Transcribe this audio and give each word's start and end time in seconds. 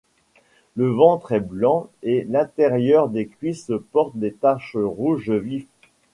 Le 0.75 0.87
ventre 0.89 1.31
est 1.31 1.39
blanc 1.41 1.91
et 2.01 2.23
l'intérieur 2.27 3.07
des 3.07 3.27
cuisses 3.27 3.71
porte 3.91 4.17
des 4.17 4.33
taches 4.33 4.75
rouge 4.75 5.29
vif. 5.29 5.67